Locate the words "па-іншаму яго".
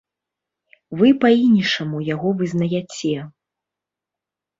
1.25-2.31